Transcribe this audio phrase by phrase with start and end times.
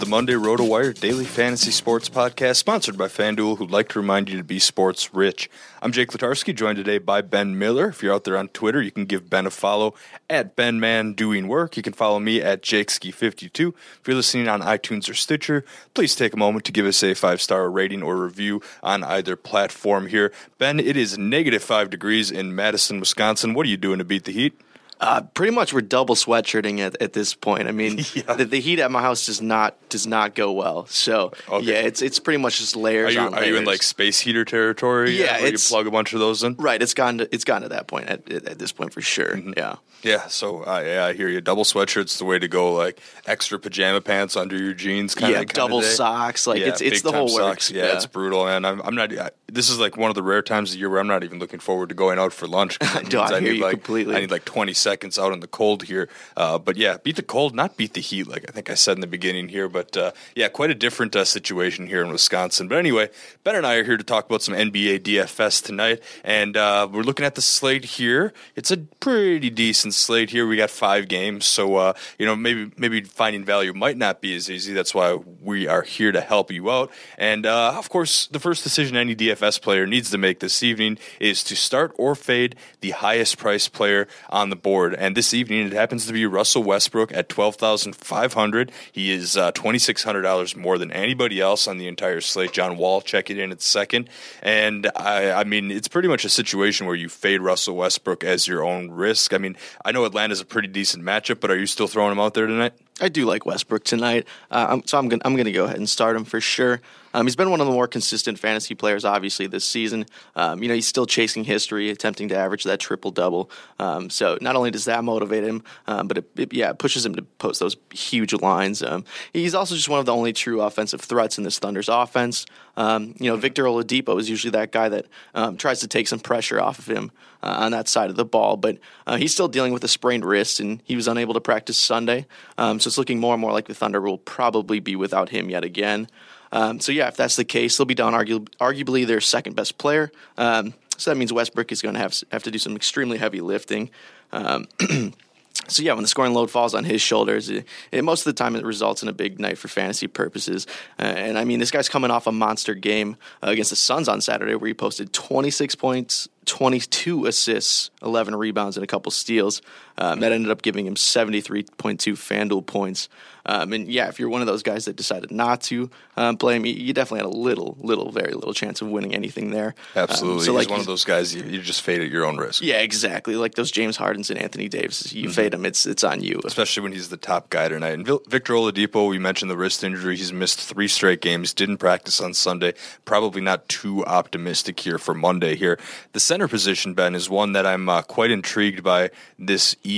[0.00, 4.38] The Monday RotoWire Daily Fantasy Sports Podcast, sponsored by FanDuel, who'd like to remind you
[4.38, 5.50] to be sports rich.
[5.82, 7.88] I'm Jake Latarski, joined today by Ben Miller.
[7.88, 9.92] If you're out there on Twitter, you can give Ben a follow
[10.30, 11.76] at BenMan Doing Work.
[11.76, 13.74] You can follow me at JakeSki52.
[14.00, 17.12] If you're listening on iTunes or Stitcher, please take a moment to give us a
[17.12, 20.32] five star rating or review on either platform here.
[20.56, 23.52] Ben, it is negative five degrees in Madison, Wisconsin.
[23.52, 24.58] What are you doing to beat the heat?
[25.00, 27.68] Uh, pretty much, we're double sweatshirting at, at this point.
[27.68, 27.96] I mean,
[28.36, 30.86] the, the heat at my house does not does not go well.
[30.86, 31.66] So Okay.
[31.66, 33.14] yeah, it's it's pretty much just Are layers.
[33.14, 35.18] you, on are you in like space heater territory?
[35.18, 36.54] Yeah, where you plug a bunch of those in.
[36.56, 36.80] right?
[36.82, 39.36] It's gone to it's gone to that point at, at this point for sure.
[39.36, 39.52] Mm-hmm.
[39.56, 39.76] Yeah.
[40.02, 41.42] Yeah, so I, yeah, I hear you.
[41.42, 42.72] Double sweatshirts the way to go.
[42.72, 45.40] Like extra pajama pants under your jeans, kind of.
[45.40, 47.94] Yeah, double socks, like, it's- it's the whole works, Yeah, yeah.
[47.96, 48.64] it's brutal, man.
[48.64, 49.12] I'm, I'm not.
[49.12, 51.22] I, this is like one of the rare times of the year where I'm not
[51.22, 52.78] even looking forward to going out for lunch.
[52.80, 54.16] No, means I hear need you like completely.
[54.16, 56.08] I need like 20 seconds out in the cold here.
[56.36, 58.96] Uh, but yeah, beat the cold, not beat the heat, like I think I said
[58.96, 59.68] in the beginning here.
[59.68, 62.66] But uh, yeah, quite a different uh, situation here in Wisconsin.
[62.66, 63.06] But anyway,
[63.44, 67.06] Ben and I are here to talk about some NBA DFS tonight, and uh, we're
[67.10, 68.32] looking at the slate here.
[68.56, 70.44] It's a pretty decent slate here.
[70.46, 74.34] We got five games, so uh, you know maybe maybe finding value might not be
[74.34, 74.72] as easy.
[74.72, 76.90] That's why we are here to help you out.
[77.16, 80.98] And uh, of course, the first decision any DFS player needs to make this evening
[81.20, 84.79] is to start or fade the highest priced player on the board.
[84.88, 88.72] And this evening, it happens to be Russell Westbrook at twelve thousand five hundred.
[88.90, 92.52] He is uh, twenty six hundred dollars more than anybody else on the entire slate.
[92.52, 94.08] John Wall checking in at second,
[94.42, 98.48] and I, I mean it's pretty much a situation where you fade Russell Westbrook as
[98.48, 99.34] your own risk.
[99.34, 102.20] I mean, I know Atlanta's a pretty decent matchup, but are you still throwing him
[102.20, 102.72] out there tonight?
[103.00, 106.16] I do like Westbrook tonight, uh, so I'm gonna I'm gonna go ahead and start
[106.16, 106.80] him for sure.
[107.12, 110.06] Um, he's been one of the more consistent fantasy players, obviously, this season.
[110.36, 113.50] Um, you know, he's still chasing history, attempting to average that triple double.
[113.78, 117.04] Um, so not only does that motivate him, um, but it, it, yeah, it pushes
[117.04, 118.82] him to post those huge lines.
[118.82, 122.46] Um, he's also just one of the only true offensive threats in this Thunder's offense.
[122.76, 126.20] Um, you know, Victor Oladipo is usually that guy that um, tries to take some
[126.20, 127.10] pressure off of him
[127.42, 130.24] uh, on that side of the ball, but uh, he's still dealing with a sprained
[130.24, 132.26] wrist, and he was unable to practice Sunday.
[132.58, 135.50] Um, so it's looking more and more like the Thunder will probably be without him
[135.50, 136.08] yet again.
[136.52, 139.78] Um, so yeah, if that's the case, they'll be down argu- arguably their second best
[139.78, 140.10] player.
[140.36, 143.40] Um, so that means Westbrook is going to have have to do some extremely heavy
[143.40, 143.90] lifting.
[145.68, 148.32] So yeah, when the scoring load falls on his shoulders, it, it, most of the
[148.32, 150.66] time it results in a big night for fantasy purposes.
[150.98, 154.08] Uh, and I mean, this guy's coming off a monster game uh, against the Suns
[154.08, 159.62] on Saturday, where he posted 26 points, 22 assists, 11 rebounds, and a couple steals.
[159.98, 163.08] Um, that ended up giving him 73.2 FanDuel points.
[163.46, 166.56] Um, and yeah, if you're one of those guys that decided not to um, play
[166.56, 169.74] him, you definitely had a little, little, very little chance of winning anything there.
[169.96, 170.40] Absolutely.
[170.40, 172.36] Um, so like he's one of those guys you, you, just fade at your own
[172.36, 172.62] risk.
[172.62, 173.36] Yeah, exactly.
[173.36, 175.32] Like those James Hardens and Anthony Davis, you mm-hmm.
[175.32, 176.40] fade them, it's it's on you.
[176.44, 177.94] Especially when he's the top guy tonight.
[177.94, 180.16] And Victor Oladipo, we mentioned the wrist injury.
[180.16, 181.54] He's missed three straight games.
[181.54, 182.74] Didn't practice on Sunday.
[183.04, 185.56] Probably not too optimistic here for Monday.
[185.56, 185.78] Here,
[186.12, 189.89] the center position, Ben, is one that I'm uh, quite intrigued by this evening.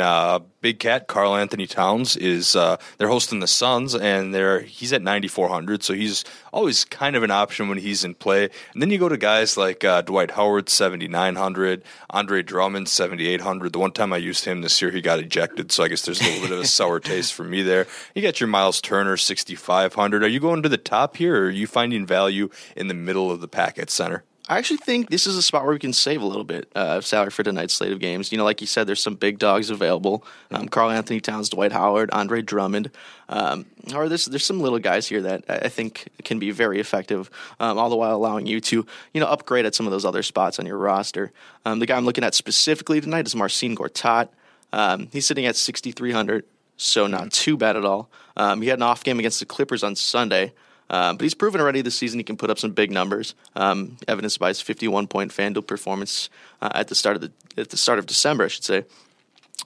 [0.00, 4.92] Uh, Big Cat Karl Anthony Towns is uh, they're hosting the Suns and they're he's
[4.92, 8.50] at 9400 so he's always kind of an option when he's in play.
[8.72, 13.78] And then you go to guys like uh, Dwight Howard 7900 Andre Drummond 7800 the
[13.78, 16.24] one time I used him this year he got ejected so I guess there's a
[16.24, 17.86] little bit of a sour taste for me there.
[18.14, 21.50] You got your Miles Turner 6500 are you going to the top here or are
[21.50, 25.26] you finding value in the middle of the pack at center I actually think this
[25.26, 27.74] is a spot where we can save a little bit uh, of salary for tonight's
[27.74, 28.32] slate of games.
[28.32, 30.24] You know, like you said, there's some big dogs available.
[30.50, 32.90] Um, Karl Anthony Towns, Dwight Howard, Andre Drummond.
[33.28, 37.30] Um, or there's there's some little guys here that I think can be very effective,
[37.60, 40.22] um, all the while allowing you to you know upgrade at some of those other
[40.22, 41.30] spots on your roster.
[41.66, 44.30] Um, the guy I'm looking at specifically tonight is Marcin Gortat.
[44.72, 46.44] Um, he's sitting at 6,300,
[46.76, 48.10] so not too bad at all.
[48.36, 50.52] Um, he had an off game against the Clippers on Sunday.
[50.90, 53.98] Um, but he's proven already this season he can put up some big numbers, um,
[54.06, 56.30] evidenced by his 51 point FanDuel performance
[56.62, 58.84] uh, at the start of the at the start of December, I should say.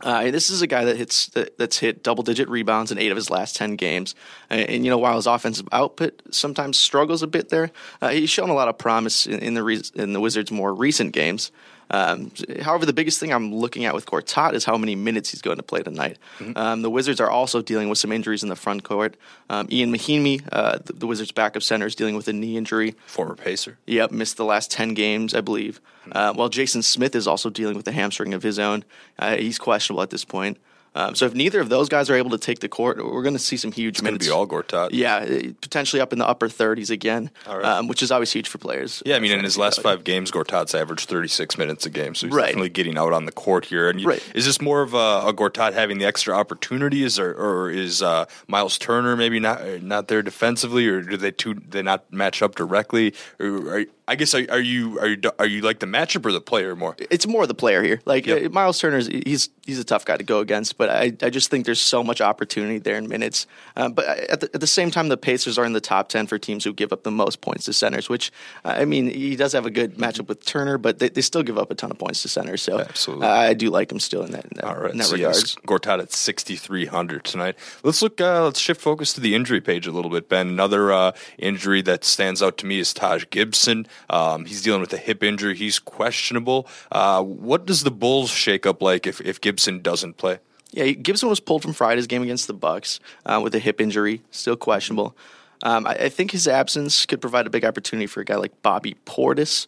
[0.03, 3.11] Uh, this is a guy that hits that, that's hit double digit rebounds in eight
[3.11, 4.15] of his last ten games,
[4.51, 7.71] and, and you know while his offensive output sometimes struggles a bit there,
[8.01, 10.75] uh, he's shown a lot of promise in, in the re- in the Wizards' more
[10.75, 11.53] recent games.
[11.93, 15.43] Um, however, the biggest thing I'm looking at with Gortat is how many minutes he's
[15.43, 16.19] going to play tonight.
[16.39, 16.57] Mm-hmm.
[16.57, 19.17] Um, the Wizards are also dealing with some injuries in the front court.
[19.51, 22.95] Um, Ian Mahinmi, uh, the, the, Wizards' backup center, is dealing with a knee injury.
[23.07, 23.79] Former Pacer.
[23.87, 25.81] Yep, missed the last 10 games, I believe.
[26.03, 26.13] Mm-hmm.
[26.15, 28.85] Uh, while Jason Smith is also dealing with a hamstring of his own.
[29.19, 30.59] Uh, he's questionable at this point.
[30.95, 33.35] Um, so if neither of those guys are able to take the court, we're going
[33.35, 34.27] to see some huge it's minutes.
[34.27, 34.91] Going to be all Gortat.
[34.93, 37.65] Yeah, uh, potentially up in the upper 30s again, right.
[37.65, 39.03] um, which is always huge for players.
[39.07, 42.27] Yeah, I mean, in his last five games, Gortat's averaged 36 minutes a game, so
[42.27, 42.47] he's right.
[42.47, 43.89] definitely getting out on the court here.
[43.89, 44.23] And you, right.
[44.35, 44.97] is this more of a,
[45.27, 50.09] a, Gortat having the extra opportunities, or, or is uh, Miles Turner maybe not not
[50.09, 53.15] there defensively, or do they two they not match up directly?
[53.41, 56.41] Or I guess are, are, you are you are you like the matchup or the
[56.41, 56.97] player more?
[56.99, 58.01] It's more the player here.
[58.05, 58.47] Like yep.
[58.47, 61.51] uh, Miles Turner's he's he's a tough guy to go against, but I I just
[61.51, 63.47] think there's so much opportunity there in minutes.
[63.77, 66.27] Um, but at the, at the same time, the Pacers are in the top ten
[66.27, 68.09] for teams who give up the most points to centers.
[68.09, 68.33] Which
[68.65, 71.57] I mean, he does have a good matchup with Turner, but they, they still give
[71.57, 72.61] up a ton of points to centers.
[72.61, 74.45] So absolutely, uh, I do like him still in that.
[74.47, 75.37] In that All right, in that so regard.
[75.37, 77.57] Yes, Gortat at 6,300 tonight.
[77.85, 78.21] Let's look.
[78.21, 80.29] Uh, let's shift focus to the injury page a little bit.
[80.29, 83.87] Ben, another uh, injury that stands out to me is Taj Gibson.
[84.11, 85.57] Um, he's dealing with a hip injury.
[85.57, 86.67] He's questionable.
[86.91, 90.39] Uh, what does the Bulls shake up like if, if Gibson doesn't play?
[90.73, 94.23] Yeah, Gibson was pulled from Friday's game against the Bucks uh, with a hip injury,
[94.31, 95.15] still questionable.
[95.63, 98.63] Um, I, I, think his absence could provide a big opportunity for a guy like
[98.63, 99.67] Bobby Portis.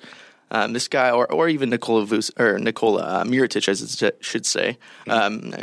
[0.51, 4.47] Um, this guy, or, or even Nikola Vus, or Nikola uh, Mirotic, as it should
[4.47, 4.79] say.
[5.07, 5.11] Mm-hmm.
[5.11, 5.55] Um,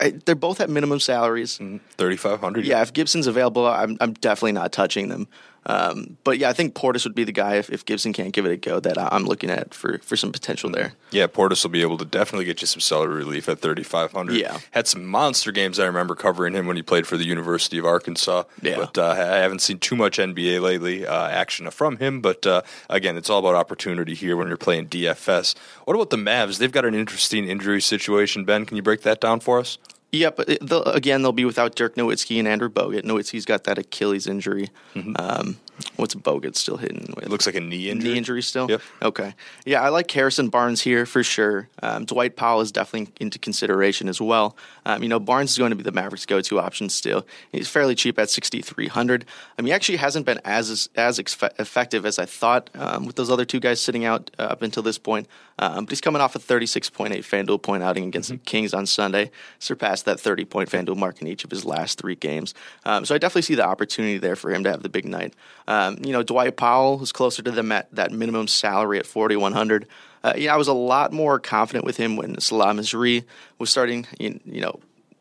[0.00, 1.58] I, they're both at minimum salaries.
[1.58, 1.78] Mm-hmm.
[1.96, 2.66] Thirty five hundred.
[2.66, 5.28] Yeah, if Gibson's available, I'm I'm definitely not touching them.
[5.66, 8.46] Um, but yeah, I think Portis would be the guy if, if Gibson can't give
[8.46, 10.94] it a go that I'm looking at for, for some potential there.
[11.10, 14.34] Yeah, Portis will be able to definitely get you some salary relief at 3,500.
[14.34, 15.78] Yeah, had some monster games.
[15.78, 18.44] I remember covering him when he played for the University of Arkansas.
[18.60, 22.20] Yeah, but uh, I haven't seen too much NBA lately uh, action from him.
[22.20, 25.54] But uh, again, it's all about opportunity here when you're playing DFS.
[25.84, 26.58] What about the Mavs?
[26.58, 28.44] They've got an interesting injury situation.
[28.44, 29.78] Ben, can you break that down for us?
[30.12, 30.40] Yep.
[30.46, 33.02] Yeah, they'll, again, they'll be without Dirk Nowitzki and Andrew Bogut.
[33.02, 34.68] Nowitzki's got that Achilles injury.
[34.94, 35.14] Mm-hmm.
[35.18, 35.58] Um,
[35.96, 37.12] what's Bogut still hitting?
[37.14, 37.24] With?
[37.24, 38.10] It looks like a knee injury.
[38.10, 38.70] Knee injury still.
[38.70, 38.82] Yep.
[39.02, 39.34] Okay.
[39.64, 41.68] Yeah, I like Harrison Barnes here for sure.
[41.82, 44.56] Um, Dwight Powell is definitely into consideration as well.
[44.84, 47.26] Um, you know, Barnes is going to be the Mavericks' go-to option still.
[47.52, 49.24] He's fairly cheap at sixty three hundred.
[49.58, 53.30] I mean, he actually hasn't been as as effective as I thought um, with those
[53.30, 55.28] other two guys sitting out uh, up until this point.
[55.58, 58.38] Um, but he's coming off a thirty six point eight FanDuel point outing against mm-hmm.
[58.38, 61.98] the Kings on Sunday, surpassed that thirty point FanDuel mark in each of his last
[61.98, 62.54] three games.
[62.84, 65.34] Um, so I definitely see the opportunity there for him to have the big night.
[65.68, 69.86] Um, you know, Dwight Powell was closer to them at that minimum salary at 4100
[70.24, 73.24] uh, yeah, I was a lot more confident with him when Salah Mejri
[73.58, 74.78] was starting, you, you know,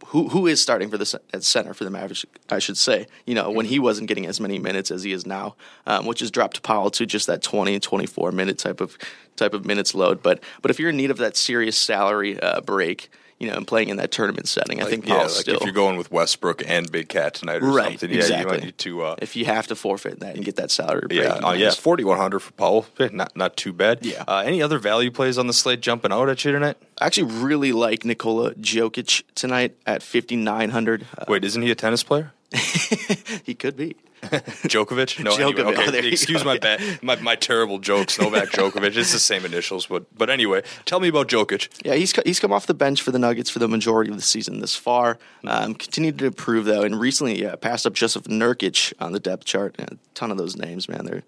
[0.07, 3.07] who who is starting for the at center for the Mavericks, I should say.
[3.25, 5.55] You know, when he wasn't getting as many minutes as he is now,
[5.87, 8.97] um, which has dropped Powell to just that 20 and 24 minute type of
[9.37, 10.21] type of minutes load.
[10.21, 13.09] But but if you're in need of that serious salary uh, break,
[13.41, 14.77] you know, and playing in that tournament setting.
[14.77, 17.33] Like, I think yeah, Powell's like still if you're going with Westbrook and Big Cat
[17.33, 17.89] tonight or right.
[17.89, 18.39] something, yeah, exactly.
[18.39, 19.01] you might need to.
[19.01, 21.71] Uh, if you have to forfeit that and get that salary break, yeah, uh, yeah,
[21.71, 24.05] forty one hundred for Powell, Eh, not not too bad.
[24.05, 24.23] Yeah.
[24.27, 26.77] Uh, any other value plays on the slate jumping out at you tonight?
[26.99, 31.07] I actually really like Nikola Jokic tonight at 5900.
[31.17, 32.31] Uh, Wait, isn't he a tennis player?
[33.43, 33.95] he could be.
[34.21, 35.23] Djokovic?
[35.23, 35.57] No, Djokovic.
[35.59, 36.49] Anyway, Oh, okay, you excuse go.
[36.49, 38.19] my, bad, my my terrible jokes.
[38.19, 38.95] Novak Djokovic.
[38.95, 41.69] It's the same initials, but but anyway, tell me about Jokic.
[41.83, 44.21] Yeah, he's he's come off the bench for the Nuggets for the majority of the
[44.21, 45.17] season this far.
[45.45, 49.45] Um, continued to improve though, and recently yeah, passed up Joseph Nurkic on the depth
[49.45, 49.75] chart.
[49.79, 51.05] Yeah, a ton of those names, man.
[51.05, 51.23] They're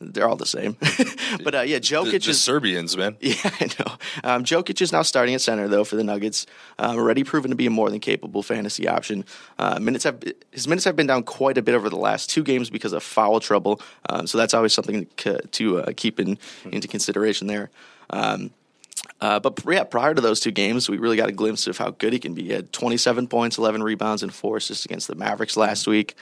[0.00, 0.76] they're all the same.
[1.44, 3.16] but uh, yeah, The, Jokic the is Serbians, man.
[3.20, 3.96] Yeah, I know.
[4.24, 6.46] Um, Jokic is now starting at center though for the Nuggets.
[6.78, 9.24] Um, already proven to be a more than capable fantasy option.
[9.58, 12.42] Uh, minutes have his minutes have been down quite a bit over the last two
[12.42, 13.80] games because of foul trouble.
[14.08, 16.38] Um, so that's always something to, to uh, keep in,
[16.70, 17.70] into consideration there.
[18.10, 18.50] Um,
[19.20, 21.90] uh, but yeah, prior to those two games, we really got a glimpse of how
[21.90, 22.44] good he can be.
[22.44, 26.14] He had 27 points, 11 rebounds, and four assists against the Mavericks last week,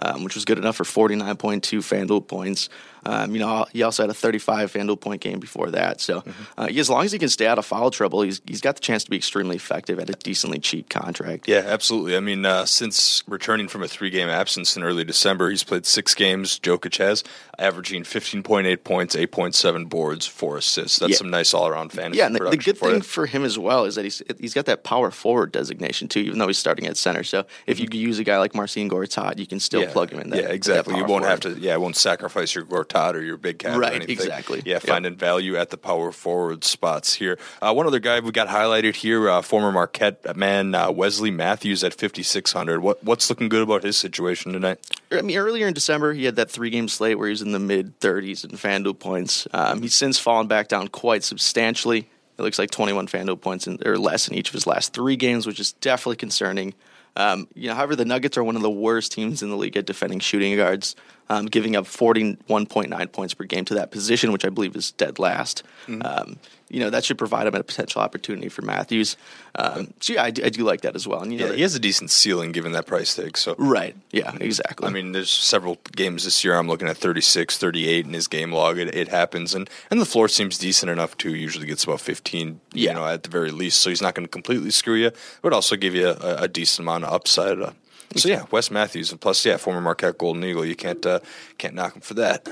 [0.00, 2.68] um, which was good enough for 49.2 FanDuel points.
[3.06, 6.00] Um, you know, he also had a 35 FanDuel point game before that.
[6.00, 6.24] So,
[6.56, 8.76] uh, he- as long as he can stay out of foul trouble, he's he's got
[8.76, 11.46] the chance to be extremely effective at a decently cheap contract.
[11.46, 12.16] Yeah, absolutely.
[12.16, 16.14] I mean, uh, since returning from a three-game absence in early December, he's played six
[16.14, 16.58] games.
[16.58, 17.22] Jokic has
[17.58, 20.98] averaging 15.8 points, 8.7 boards, four assists.
[20.98, 21.16] That's Yeah.
[21.18, 23.02] some nice all-around fantasy Yeah, and the, good for thing you.
[23.02, 26.38] for him as well is that he's he's got that power forward designation too, even
[26.38, 27.22] though he's starting at center.
[27.24, 29.92] So if you use a guy like Marcin Gortat, you can still yeah.
[29.92, 30.30] plug him in.
[30.30, 30.96] That, yeah, exactly.
[30.96, 31.50] You won't have to.
[31.58, 33.76] Yeah, won't sacrifice your Gortat or your big cat.
[33.76, 34.12] or Right, anything.
[34.16, 34.62] exactly.
[34.64, 34.82] Yeah, Yep.
[34.82, 37.38] finding value at the power forward spots here.
[37.62, 41.82] Uh, one other guy we got highlighted here, uh, former Marquette man uh, Wesley Matthews
[41.84, 42.80] at 5600.
[42.80, 44.78] What what's looking good about his situation tonight?
[45.10, 47.52] I mean, earlier in December, he had that three game slate where he was in
[47.52, 49.46] the mid 30s in FanDuel points.
[49.52, 52.08] Um, he's since fallen back down quite substantially.
[52.36, 55.16] It looks like 21 FanDuel points in, or less in each of his last three
[55.16, 56.74] games, which is definitely concerning.
[57.16, 59.76] Um, you know, however, the Nuggets are one of the worst teams in the league
[59.76, 60.96] at defending shooting guards,
[61.28, 65.20] um, giving up 41.9 points per game to that position, which I believe is dead
[65.20, 65.62] last.
[66.02, 66.38] Um,
[66.74, 69.16] you know, that should provide him a potential opportunity for Matthews.
[69.54, 71.22] Um, so, yeah, I do, I do like that as well.
[71.22, 73.38] And, you know, Yeah, that- he has a decent ceiling given that price tag.
[73.38, 73.94] So right.
[74.10, 74.88] Yeah, exactly.
[74.88, 76.56] I mean, there's several games this year.
[76.56, 78.78] I'm looking at 36, 38 in his game log.
[78.78, 81.34] It, it happens, and and the floor seems decent enough too.
[81.34, 82.90] Usually gets about 15, Yeah.
[82.90, 83.78] you know, at the very least.
[83.80, 85.12] So he's not going to completely screw you,
[85.42, 87.60] but also give you a, a decent amount of upside.
[87.60, 87.70] Uh,
[88.16, 90.64] so yeah, Wes Matthews, and plus yeah, former Marquette Golden Eagle.
[90.64, 91.20] You can't uh,
[91.58, 92.48] can't knock him for that.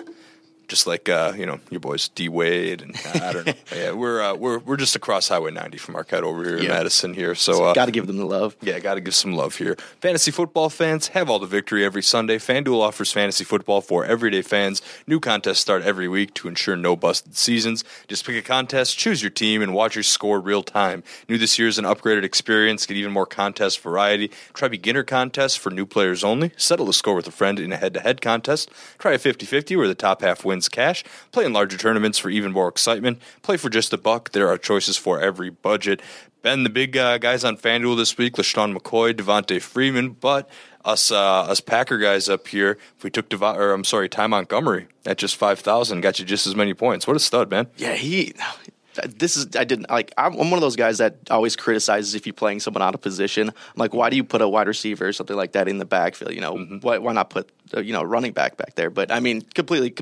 [0.69, 3.53] Just like uh, you know your boys D Wade and uh, I don't know.
[3.77, 6.69] yeah, we're uh, we're we're just across Highway 90 from Marquette over here in Yeah.
[6.71, 7.35] Madison here.
[7.35, 8.57] So uh, got to give them the love.
[8.63, 9.77] yeah, got to give some love here.
[10.01, 12.39] Fantasy football fans have all the victory every Sunday.
[12.39, 14.81] FanDuel offers fantasy football for everyday fans.
[15.07, 17.85] New contests start every week to ensure no busted seasons.
[18.09, 21.03] Just pick a contest, choose your team, and watch your score real time.
[21.29, 22.87] New this year is an upgraded experience.
[22.87, 24.31] Get even more contest variety.
[24.55, 26.53] Try beginner contests for new players only.
[26.57, 28.71] Settle the score with a friend in a head to head contest.
[28.99, 31.05] Try a 50 50 where the top half wins cash.
[31.33, 33.21] Play in larger tournaments for even more excitement.
[33.43, 34.33] Play for just a buck.
[34.33, 36.01] There are choices for every budget.
[36.43, 40.51] Ben, the big uh, guys on FanDuel this week, LeSean McCoy, Devonta Freeman, but
[40.85, 44.27] us uh, us Packer guys up here, if we took Dev- or I'm sorry, Ty
[44.27, 47.07] Montgomery at just five thousand, got you just as many points.
[47.07, 47.69] What a stud, man!
[47.77, 48.35] Yeah, he.
[49.17, 50.13] This is I didn't like.
[50.19, 53.01] I'm I'm one of those guys that always criticizes if you're playing someone out of
[53.01, 53.49] position.
[53.49, 55.87] I'm like, why do you put a wide receiver or something like that in the
[55.87, 56.33] backfield?
[56.35, 56.79] You know, Mm-hmm.
[56.81, 58.91] why why not put uh, you know running back back there?
[58.91, 59.95] But I mean, completely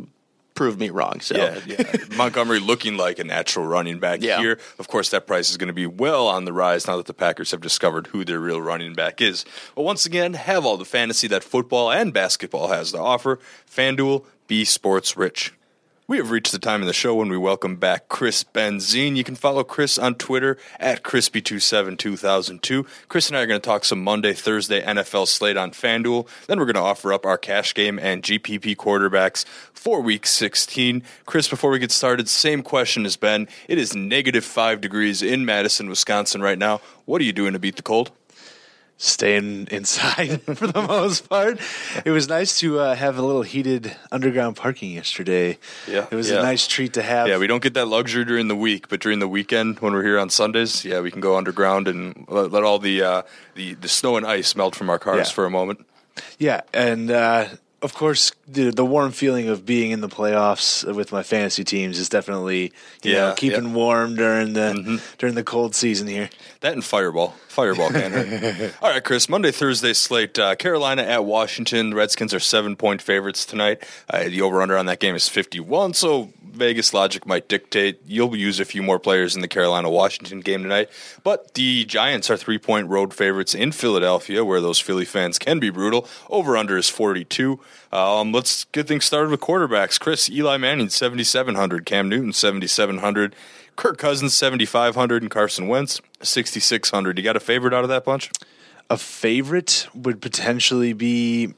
[0.60, 1.20] proved me wrong.
[1.22, 1.96] So Yeah, yeah.
[2.18, 4.40] Montgomery looking like a natural running back Yeah.
[4.40, 4.58] here.
[4.78, 7.14] Of course, that price is going to be well on the rise now that the
[7.14, 9.46] Packers have discovered who their real running back is.
[9.74, 13.38] But once again, have all the fantasy that football and basketball has to offer.
[13.74, 15.54] FanDuel, be sports rich.
[16.10, 19.14] We have reached the time in the show when we welcome back Chris Benzine.
[19.14, 22.84] You can follow Chris on Twitter at Crispy272002.
[23.06, 26.26] Chris and I are going to talk some Monday, Thursday NFL slate on FanDuel.
[26.48, 31.04] Then we're going to offer up our cash game and GPP quarterbacks for week 16.
[31.26, 33.46] Chris, before we get started, same question as Ben.
[33.68, 36.80] It is negative five degrees in Madison, Wisconsin right now.
[37.04, 38.10] What are you doing to beat the cold?
[39.00, 41.58] Staying inside for the most part.
[42.04, 45.58] It was nice to uh, have a little heated underground parking yesterday.
[45.88, 46.40] Yeah, it was yeah.
[46.40, 47.26] a nice treat to have.
[47.26, 50.04] Yeah, we don't get that luxury during the week, but during the weekend when we're
[50.04, 53.22] here on Sundays, yeah, we can go underground and let, let all the, uh,
[53.54, 55.32] the the snow and ice melt from our cars Yeah.
[55.34, 55.86] for a moment.
[56.38, 57.46] Yeah, and uh,
[57.82, 61.98] of course, the, the warm feeling of being in the playoffs with my fantasy teams
[61.98, 62.72] is definitely
[63.02, 63.72] you Yeah, know keeping yeah.
[63.74, 64.96] warm during the Mm-hmm.
[65.18, 66.28] during the cold season here.
[66.60, 67.34] That and Fireball.
[67.48, 68.72] Fireball can.
[68.82, 69.28] All right, Chris.
[69.28, 70.38] Monday, Thursday slate.
[70.38, 71.90] Uh, Carolina at Washington.
[71.90, 73.82] The Redskins are seven point favorites tonight.
[74.08, 75.94] Uh, the over under on that game is 51.
[75.94, 76.30] So
[76.60, 80.62] Vegas logic might dictate you'll use a few more players in the Carolina Washington game
[80.62, 80.90] tonight.
[81.24, 85.58] But the Giants are three point road favorites in Philadelphia, where those Philly fans can
[85.58, 86.06] be brutal.
[86.28, 87.58] Over under is 42.
[87.90, 89.98] Um, let's get things started with quarterbacks.
[89.98, 91.84] Chris, Eli Manning, 7,700.
[91.84, 93.34] Cam Newton, 7,700.
[93.74, 95.22] Kirk Cousins, 7,500.
[95.22, 97.18] And Carson Wentz, 6,600.
[97.18, 98.30] You got a favorite out of that bunch?
[98.90, 101.54] A favorite would potentially be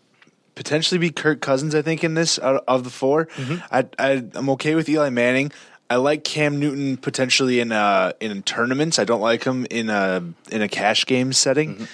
[0.54, 1.74] potentially be Kirk Cousins.
[1.74, 3.28] I think in this out of the 4
[3.70, 5.52] I, I I'm okay with Eli Manning.
[5.90, 8.98] I like Cam Newton potentially in uh in tournaments.
[8.98, 11.86] I don't like him in a in a cash game setting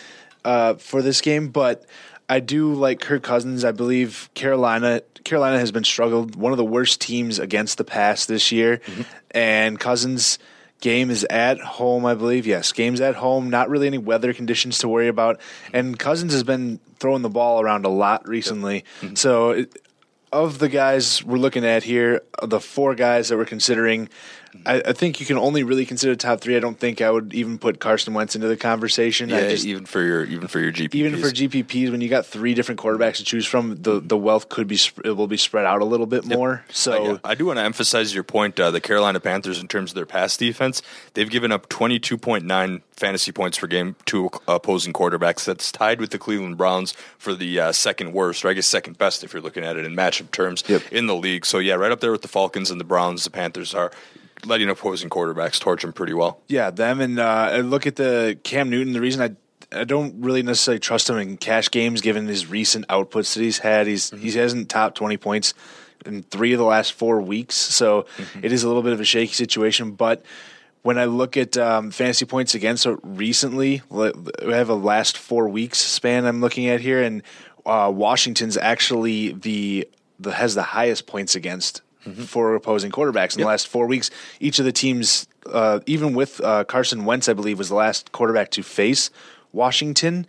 [0.44, 1.84] uh, for this game, but
[2.28, 3.64] I do like Kirk Cousins.
[3.64, 8.26] I believe Carolina Carolina has been struggled one of the worst teams against the pass
[8.26, 8.80] this year,
[9.32, 10.38] and Cousins.
[10.80, 12.46] Game is at home, I believe.
[12.46, 13.50] Yes, game's at home.
[13.50, 15.40] Not really any weather conditions to worry about.
[15.72, 18.84] And Cousins has been throwing the ball around a lot recently.
[19.00, 19.16] Mm-hmm.
[19.16, 19.76] So, it,
[20.32, 24.08] of the guys we're looking at here, the four guys that we're considering,
[24.66, 26.56] I, I think you can only really consider top three.
[26.56, 29.32] I don't think I would even put Carson Wentz into the conversation.
[29.32, 30.94] I just, even for your even for your GPPs.
[30.94, 34.48] even for GPPs, when you got three different quarterbacks to choose from, the the wealth
[34.48, 36.64] could be it will be spread out a little bit more.
[36.70, 38.58] So I, I do want to emphasize your point.
[38.58, 40.82] Uh, the Carolina Panthers, in terms of their pass defense,
[41.14, 45.44] they've given up 22.9 fantasy points per game to opposing quarterbacks.
[45.44, 48.98] That's tied with the Cleveland Browns for the uh, second worst, or I guess second
[48.98, 50.82] best if you're looking at it in matchup terms Yep.
[50.92, 51.46] in the league.
[51.46, 53.24] So yeah, right up there with the Falcons and the Browns.
[53.24, 53.90] The Panthers are
[54.44, 56.40] letting opposing quarterbacks torch them pretty well.
[56.48, 58.92] Yeah, them and uh, I look at the Cam Newton.
[58.92, 59.36] The reason I
[59.76, 63.58] I don't really necessarily trust him in cash games, given his recent outputs that he's
[63.58, 63.86] had.
[63.86, 65.54] He's he hasn't topped twenty points
[66.06, 68.06] in three of the last four weeks, so
[68.40, 69.92] it is a little bit of a shaky situation.
[69.92, 70.24] But
[70.82, 74.12] when I look at um, fantasy points against so recently, we
[74.48, 77.22] have a last four weeks span I'm looking at here, and
[77.66, 81.82] uh, Washington's actually the the has the highest points against
[82.14, 84.10] for opposing quarterbacks in the last four weeks.
[84.40, 88.12] Each of the teams, uh, even with uh, Carson Wentz, I believe, was the last
[88.12, 89.10] quarterback to face
[89.52, 90.26] Washington.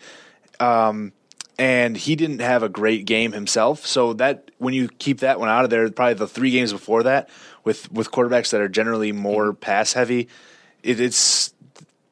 [0.60, 1.14] Um,
[1.58, 3.86] and he didn't have a great game himself.
[3.86, 7.04] So that when you keep that one out of there, probably the three games before
[7.04, 7.30] that,
[7.64, 10.30] with with quarterbacks that are generally more pass heavy,
[10.84, 11.54] it, it's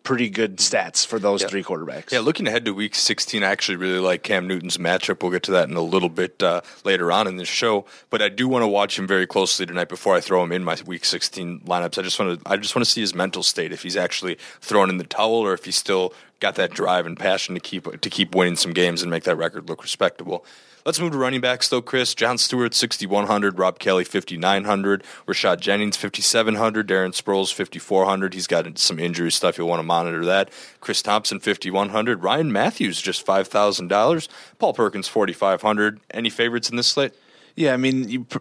[0.07, 2.13] pretty good stats for those three quarterbacks.
[2.13, 5.21] Yeah, looking ahead to Week 16, I actually really like Cam Newton's matchup.
[5.21, 8.21] We'll get to that in a little bit uh, later on in this show, but
[8.21, 10.77] I do want to watch him very closely tonight before I throw him in my
[10.85, 11.99] Week 16 lineups.
[11.99, 14.37] I just want to, I just want to see his mental state if he's actually
[14.61, 18.01] thrown in the towel or if he's still got that drive and passion to keep
[18.01, 20.45] to keep winning some games and make that record look respectable.
[20.87, 22.15] Let's move to running backs, though, Chris.
[22.15, 23.59] John Stewart, 6,100.
[23.59, 25.03] Rob Kelley, 5,900.
[25.27, 26.87] Rashad Jennings, 5,700.
[26.87, 28.33] Darren Sproles, 5,400.
[28.33, 29.57] He's got some injury stuff.
[29.57, 30.49] You'll want to monitor that.
[30.79, 32.23] Chris Thompson, 5,100.
[32.23, 34.27] Ryan Mathews, just $5,000.
[34.59, 35.99] Paul Perkins, 4,500.
[36.11, 37.11] Any favorites in this slate?
[37.57, 38.37] Yeah, I mean, you, pr-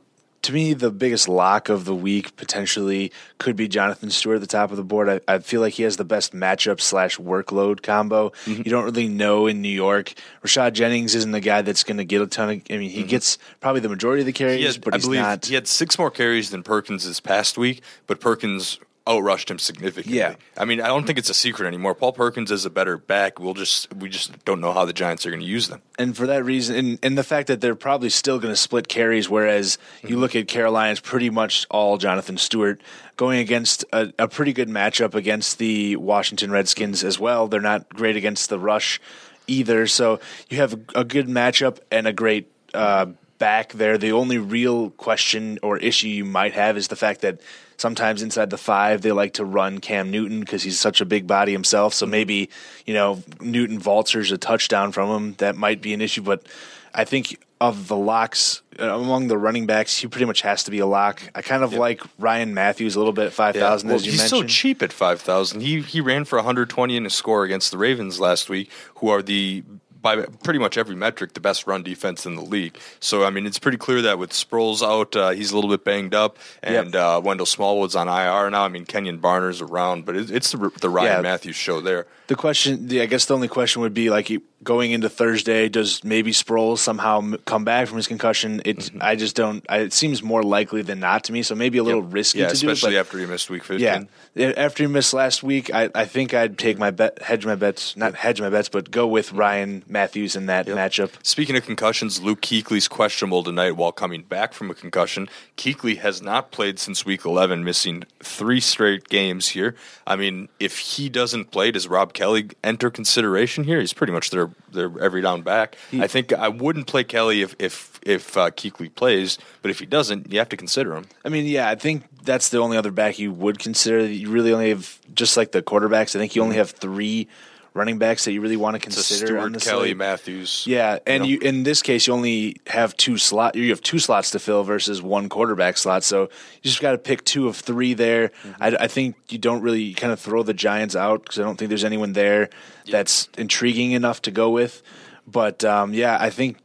[0.47, 4.47] to me, the biggest lock of the week potentially could be Jonathan Stewart at the
[4.47, 5.09] top of the board.
[5.09, 8.31] I, I feel like he has the best matchup slash workload combo.
[8.45, 8.63] Mm-hmm.
[8.65, 10.15] You don't really know in New York.
[10.45, 12.63] Rashad Jennings isn't the guy that's going to get a ton of.
[12.71, 13.09] I mean, he mm-hmm.
[13.09, 15.47] gets probably the majority of the carries, He had, but I believe not.
[15.47, 20.19] he had six more carries than Perkins this past week, but Perkins outrushed him significantly.
[20.19, 20.35] Yeah.
[20.57, 21.95] I mean, I don't think it's a secret anymore.
[21.95, 23.39] Paul Perkins is a better back.
[23.39, 25.81] We'll just we just don't know how the Giants are going to use them.
[25.99, 28.89] and for that reason, and, and the fact that they're probably still going to split
[28.89, 32.81] carries, whereas you look at Carolina's pretty much all Jonathan Stewart
[33.17, 37.47] going against a, a pretty good matchup against the Washington Redskins as well.
[37.49, 39.01] They're not great against the rush
[39.47, 43.07] either, so you have a, a good matchup and a great uh,
[43.39, 43.99] back there.
[43.99, 47.41] The only real question or issue you might have is the fact that
[47.77, 51.27] sometimes inside the five they like to run Cam Newton because he's such a big
[51.27, 51.95] body himself.
[51.95, 52.49] So maybe
[52.87, 55.35] you know Newton vultures a touchdown from him.
[55.39, 56.47] That might be an issue, but
[56.95, 60.71] I think of the locks uh, among the running backs, he pretty much has to
[60.71, 61.23] be a lock.
[61.35, 64.13] I kind of like Ryan Mathews a little bit at five thousand Well, as you
[64.13, 64.51] he's mentioned.
[64.51, 65.63] so cheap at five thousand.
[65.63, 69.23] He he ran for 120 in a score against the Ravens last week, who are
[69.23, 69.65] the
[70.07, 72.79] by pretty much every metric the best run defense in the league.
[73.01, 75.85] So I mean, it's pretty clear that with Sproles out, uh, he's a little bit
[75.85, 78.65] banged up, and uh, Wendell Smallwood's on IR now.
[78.65, 81.21] I mean, Kenjon Barner's around, but it, it's the, the Ryan Yeah.
[81.23, 82.07] Mathews show there.
[82.29, 84.31] The question, the, I guess, the only question would be like
[84.65, 88.63] going into Thursday, does maybe Sproles somehow come back from his concussion?
[88.65, 88.99] It, Mm-hmm.
[89.01, 89.65] I just don't.
[89.69, 91.43] I, it seems more likely than not to me.
[91.43, 92.69] So maybe a little risky Yeah, to do.
[92.71, 94.09] especially but after you missed week 15.
[94.35, 97.55] yeah, after you missed last week, I, I think I'd take my bet, hedge my
[97.55, 101.13] bets, not hedge my bets, but go with Ryan Mathews in that matchup.
[101.23, 105.29] Speaking of concussions, Luke Kuechly's questionable tonight while coming back from a concussion.
[105.57, 109.75] Kuechly has not played since week 11, missing three straight games here.
[110.07, 113.79] I mean, if he doesn't play, does Rob Kelley enter consideration here?
[113.79, 115.77] He's pretty much their their every down back.
[115.93, 119.87] I think I wouldn't play Kelley if if if uh, Kuechly plays, but if he
[119.87, 121.05] doesn't, you have to consider him.
[121.25, 124.05] I mean, yeah, I think that's the only other back you would consider.
[124.07, 126.17] You really only have just like the quarterbacks.
[126.17, 127.29] I think you only have three
[127.77, 129.95] running backs that you really want to consider on Stewart, Kelley.
[129.95, 130.67] Mathews.
[130.67, 133.55] Yeah, and you you, in this case, you only have two slot.
[133.55, 136.05] You have two slots to fill versus one quarterback slot.
[136.05, 138.29] So you just got to pick two of three there.
[138.29, 138.63] Mm-hmm.
[138.63, 141.57] I, I think you don't really kind of throw the Giants out because I don't
[141.57, 142.51] think there's anyone there
[142.91, 144.83] that's intriguing enough to go with.
[145.27, 146.59] But um, yeah, I think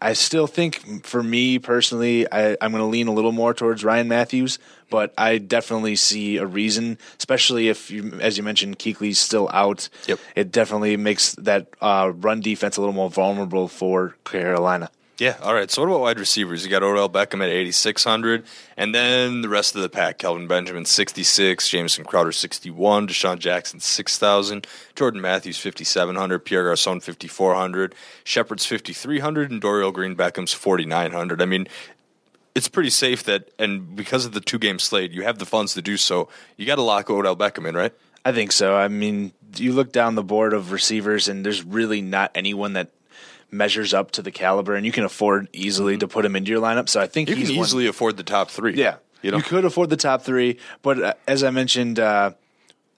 [0.00, 3.84] I still think for me personally, I, I'm going to lean a little more towards
[3.84, 4.58] Ryan Mathews,
[4.90, 9.88] but I definitely see a reason, especially if you, as you mentioned, Kuechly's still out.
[10.06, 10.18] Yep.
[10.36, 14.90] It definitely makes that uh, run defense a little more vulnerable for Carolina.
[15.18, 15.36] Yeah.
[15.42, 15.68] All right.
[15.68, 16.64] So what about wide receivers?
[16.64, 18.44] You got Odell Beckham at 8,600,
[18.76, 23.80] and then the rest of the pack: Kelvin Benjamin 66, Jamison Crowder 61, DeSean Jackson
[23.80, 31.42] 6,000, Jordan Matthews 5,700, Pierre Garcon 5,400, Shepard's 5,300, and Dorial Green Beckham's 4,900.
[31.42, 31.68] I mean.
[32.54, 35.74] It's pretty safe that, and because of the two game slate, you have the funds
[35.74, 36.28] to do so.
[36.56, 37.92] You got to lock Odell Beckham in, right?
[38.24, 38.76] I think so.
[38.76, 42.90] I mean, you look down the board of receivers, and there's really not anyone that
[43.50, 46.60] measures up to the caliber, and you can afford easily to put him into your
[46.60, 46.88] lineup.
[46.88, 47.40] So I think Mm-hmm.
[47.40, 48.74] You can one- easily afford the top three.
[48.74, 52.32] Yeah, You know, you, could afford the top three, but uh, as I mentioned, uh,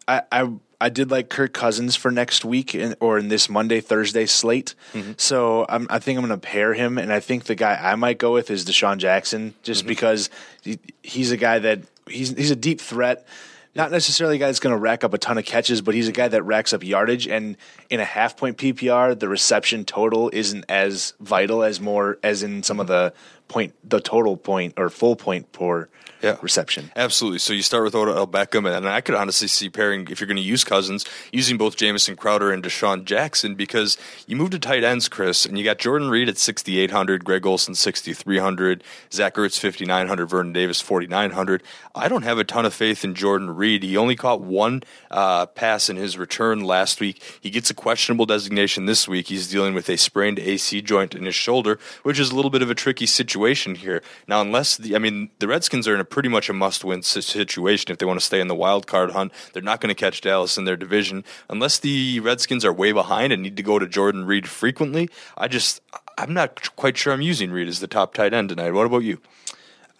[0.08, 3.80] I, I I did like Kirk Cousins for next week in, or in this Monday
[3.80, 4.74] Thursday slate.
[4.94, 5.12] Mm-hmm.
[5.18, 7.94] So I'm, I think I'm going to pair him, and I think the guy I
[7.96, 9.88] might go with is DeSean Jackson, just Mm-hmm.
[9.88, 10.30] because
[10.62, 13.26] he, he's a guy that he's he's a deep threat.
[13.72, 16.08] Not necessarily a guy that's going to rack up a ton of catches, but he's
[16.08, 17.28] a guy that racks up yardage.
[17.28, 17.56] And
[17.88, 22.64] in a half point PPR, the reception total isn't as vital as more as in
[22.64, 23.12] some of the
[23.46, 25.88] point, the total point or full point point per
[26.22, 26.36] Yeah.
[26.42, 26.90] reception.
[26.96, 27.38] Absolutely.
[27.38, 30.36] So you start with Odell Beckham, and I could honestly see pairing if you're going
[30.36, 34.84] to use Cousins, using both Jamison Crowder and DeSean Jackson because you move to tight
[34.84, 40.26] ends, Chris, and you got Jordan Reed at 6,800, Greg Olsen 6,300, Zach Ertz 5,900,
[40.26, 41.62] Vernon Davis 4,900.
[41.94, 43.82] I don't have a ton of faith in Jordan Reed.
[43.82, 47.22] He only caught one uh, pass in his return last week.
[47.40, 49.28] He gets a questionable designation this week.
[49.28, 52.62] He's dealing with a sprained AC joint in his shoulder, which is a little bit
[52.62, 54.02] of a tricky situation here.
[54.28, 57.90] Now, unless the, I mean, the Redskins are in a pretty much a must-win situation
[57.90, 59.32] if they want to stay in the wild card hunt.
[59.52, 63.32] They're not going to catch Dallas in their division unless the Redskins are way behind
[63.32, 65.08] and need to go to Jordan Reed frequently.
[65.38, 65.80] I just,
[66.18, 68.72] I'm not quite sure I'm using Reed as the top tight end tonight.
[68.72, 69.18] What about you?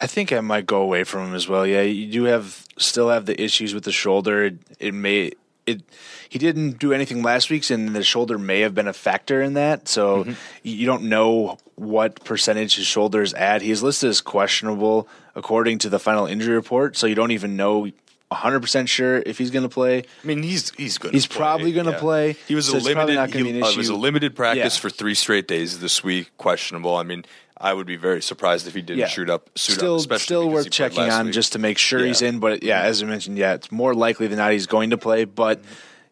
[0.01, 1.67] I think I might go away from him as well.
[1.67, 4.45] Yeah, you do have still have the issues with the shoulder.
[4.45, 5.33] It, it may
[5.67, 5.83] it
[6.29, 9.55] he didn't do anything last week's, and the shoulder may have been a factor in
[9.55, 9.89] that.
[9.89, 10.33] So Mm-hmm.
[10.63, 13.63] you don't know what percentage his shoulder is at.
[13.63, 16.97] He's listed as questionable according to the final injury report.
[16.97, 17.89] So you don't even know.
[18.33, 20.05] 100% sure if he's going to play.
[20.23, 21.13] I mean, he's he's good.
[21.13, 23.35] He's probably gonna play, He was so a limited.
[23.35, 24.81] he- uh, was a limited practice Yeah.
[24.81, 26.31] for three straight days this week.
[26.39, 26.95] Questionable.
[26.95, 27.25] I mean,
[27.61, 29.51] I would be very surprised if he didn't shoot up.
[29.55, 31.35] Suit still, up, still worth checking on week.
[31.35, 32.39] just to make sure he's in.
[32.39, 35.27] But yeah, as I mentioned, yeah, it's more likely than not he's going to play.
[35.27, 35.65] But you,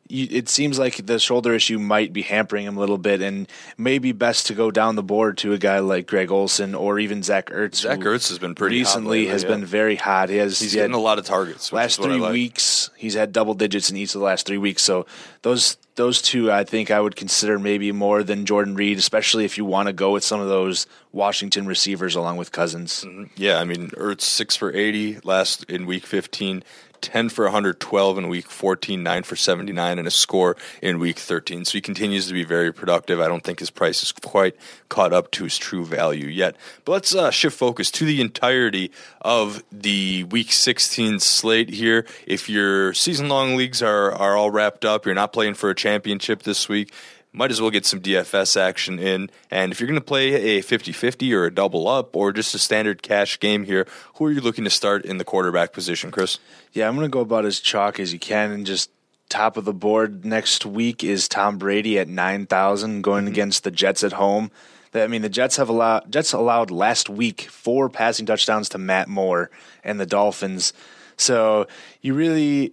[0.08, 4.12] it seems like the shoulder issue might be hampering him a little bit, and maybe
[4.12, 7.46] best to go down the board to a guy like Greg Olsen or even Zach
[7.50, 7.76] Ertz.
[7.76, 9.48] Zach Ertz has been pretty hot recently lately, has yeah.
[9.48, 10.28] been very hot.
[10.28, 11.72] He has He's he getting a lot of targets.
[11.72, 12.32] Last is what I three like.
[12.32, 12.90] weeks.
[12.96, 14.82] He's had double digits in each of the last three weeks.
[14.82, 15.06] So
[15.42, 19.58] those those two, I think, I would consider maybe more than Jordan Reed, especially if
[19.58, 23.04] you want to go with some of those Washington receivers along with Cousins.
[23.04, 23.24] Mm-hmm.
[23.36, 26.62] Yeah, I mean, Ertz six for eighty last in week fifteen.
[27.02, 31.64] 10 for 112 in week 14, 9 for 79, and a score in week 13.
[31.64, 33.20] So he continues to be very productive.
[33.20, 34.56] I don't think his price is quite
[34.88, 36.56] caught up to his true value yet.
[36.84, 42.06] But let's uh, shift focus to the entirety of the week 16 slate here.
[42.26, 45.74] If your season long leagues are, are all wrapped up, you're not playing for a
[45.74, 46.92] championship this week,
[47.32, 49.30] might as well get some DFS action in.
[49.50, 52.54] And if you're going to play a 50 50 or a double up or just
[52.54, 56.10] a standard cash game here, who are you looking to start in the quarterback position,
[56.10, 56.38] Chris?
[56.72, 58.90] Yeah, I'm going to go about as chalk as you can and just
[59.28, 63.32] top of the board next week is Tom Brady at 9,000 going Mm-hmm.
[63.32, 64.50] against the Jets at home.
[64.94, 69.06] I mean, the Jets have allowed Jets allowed last week four passing touchdowns to Matt
[69.06, 69.50] Moore
[69.84, 70.72] and the Dolphins.
[71.18, 71.66] So
[72.00, 72.72] you really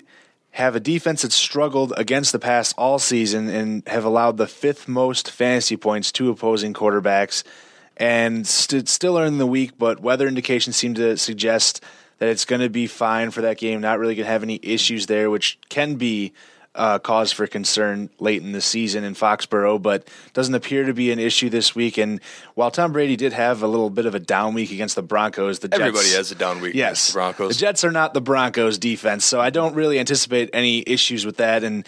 [0.55, 4.87] have a defense that struggled against the pass all season and have allowed the fifth
[4.87, 7.43] most fantasy points to opposing quarterbacks
[7.97, 11.83] and st- still are in the week, but weather indications seem to suggest
[12.19, 13.81] that it's going to be fine for that game.
[13.81, 16.31] Not really going to have any issues there, which can be
[16.75, 21.11] uh, cause for concern late in the season in Foxborough, but doesn't appear to be
[21.11, 21.97] an issue this week.
[21.97, 22.19] And
[22.53, 25.59] while Tom Brady did have a little bit of a down week against the Broncos,
[25.59, 27.55] the Everybody Jets, has a down week Yes, the Broncos.
[27.55, 31.37] The Jets are not the Broncos defense, so I don't really anticipate any issues with
[31.37, 31.63] that.
[31.63, 31.87] And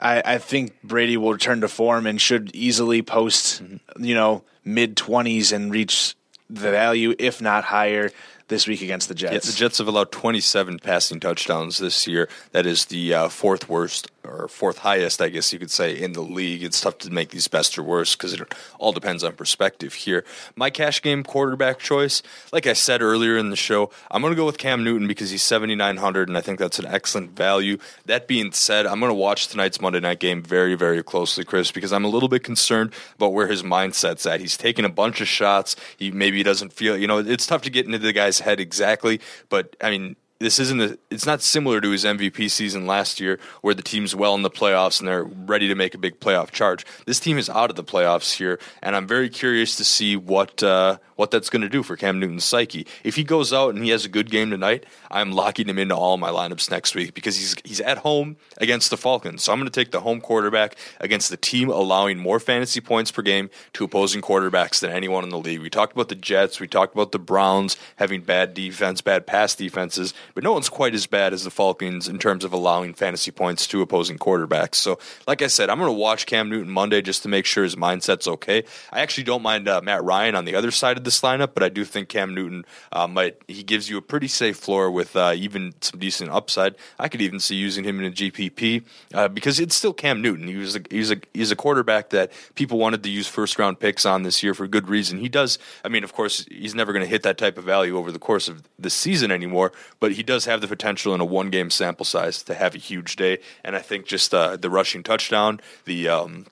[0.00, 3.62] I, I think Brady will return to form and should easily post,
[3.98, 6.14] you know, mid twenties and reach
[6.48, 8.10] the value, if not higher,
[8.48, 9.32] this week against the Jets.
[9.32, 12.28] Yeah, the Jets have allowed 27 passing touchdowns this year.
[12.52, 16.12] That is the uh, fourth worst or fourth highest, I guess you could say, in
[16.12, 16.62] the league.
[16.62, 18.40] It's tough to make these best or worst because it
[18.78, 20.24] all depends on perspective here.
[20.56, 24.36] My cash game quarterback choice, like I said earlier in the show, I'm going to
[24.36, 27.78] go with Cam Newton because he's 7,900, and I think that's an excellent value.
[28.06, 31.72] That being said, I'm going to watch tonight's Monday night game very, very closely, Chris,
[31.72, 34.40] because I'm a little bit concerned about where his mindset's at.
[34.40, 35.76] He's taking a bunch of shots.
[35.96, 39.20] He maybe doesn't feel, you know, it's tough to get into the guy's head exactly,
[39.48, 43.40] but I mean, this isn't a, it's not similar to his MVP season last year
[43.60, 46.50] where the team's well in the playoffs and they're ready to make a big playoff
[46.50, 46.86] charge.
[47.06, 50.62] This team is out of the playoffs here and I'm very curious to see what
[50.62, 52.86] uh, what that's going to do for Cam Newton's psyche.
[53.02, 55.96] If he goes out and he has a good game tonight, I'm locking him into
[55.96, 59.42] all my lineups next week because he's he's at home against the Falcons.
[59.42, 63.10] So I'm going to take the home quarterback against the team allowing more fantasy points
[63.10, 65.60] per game to opposing quarterbacks than anyone in the league.
[65.60, 69.56] We talked about the Jets, we talked about the Browns having bad defense, bad pass
[69.56, 73.32] defenses, but no one's quite as bad as the Falcons in terms of allowing fantasy
[73.32, 74.76] points to opposing quarterbacks.
[74.76, 77.64] So, like I said, I'm going to watch Cam Newton Monday just to make sure
[77.64, 78.62] his mindset's okay.
[78.92, 81.62] I actually don't mind uh, Matt Ryan on the other side of this lineup, but
[81.62, 85.16] I do think Cam Newton uh, might he gives you a pretty safe floor with
[85.16, 86.74] uh, even some decent upside.
[86.98, 90.46] I could even see using him in a GPP uh, because it's still Cam Newton.
[90.46, 93.80] He was a, he's a he's a quarterback that people wanted to use first round
[93.80, 95.18] picks on this year for good reason.
[95.18, 95.58] He does.
[95.82, 98.18] I mean, of course, he's never going to hit that type of value over the
[98.18, 101.70] course of the season anymore, but he does have the potential in a one game
[101.70, 103.38] sample size to have a huge day.
[103.64, 106.46] And I think just uh, the rushing touchdown, the um,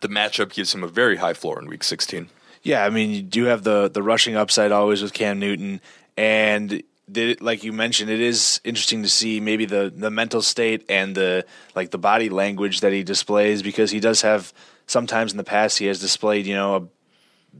[0.00, 2.28] the matchup gives him a very high floor in Week 16.
[2.64, 5.80] Yeah, I mean, you do have the the rushing upside always with Cam Newton,
[6.16, 10.84] and did, like you mentioned, it is interesting to see maybe the the mental state
[10.88, 11.44] and the
[11.76, 14.52] like the body language that he displays because he does have
[14.86, 16.82] sometimes in the past he has displayed you know a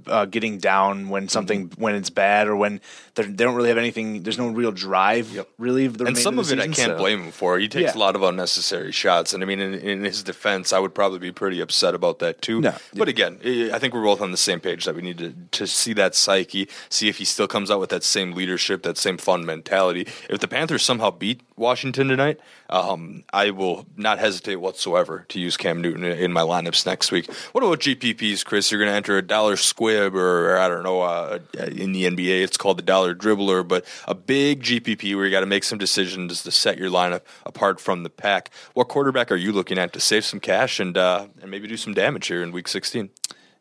[0.07, 2.81] uh, getting down when something when it's bad or when
[3.15, 4.23] they're- don't really have anything.
[4.23, 5.87] There's no real drive really.
[5.87, 7.59] The And remainder some of the it I can't so- blame him for.
[7.59, 7.99] He takes Yeah.
[7.99, 11.19] a lot of unnecessary shots, and I mean, in, in his defense, I would probably
[11.21, 12.61] be pretty upset about that too.
[12.61, 12.75] No.
[12.95, 15.33] But again, I I think we're both on the same page that we need to
[15.59, 18.99] to see that psyche, see if he still comes out with that same leadership, that
[18.99, 20.07] same fun mentality.
[20.29, 22.39] If the Panthers somehow beat Washington tonight,
[22.75, 27.33] um, I will not hesitate whatsoever to use Cam Newton in my lineups next week.
[27.53, 28.73] What about GPPs, Chris?
[28.73, 32.43] You're going to enter a dollar squib, or, I don't know, uh, in the NBA,
[32.43, 35.79] it's called the dollar dribbler, but a big GPP where you got to make some
[35.79, 38.51] decisions to set your lineup apart from the pack.
[38.73, 41.77] What quarterback are you looking at to save some cash and uh, and maybe do
[41.77, 43.09] some damage here in Week 16?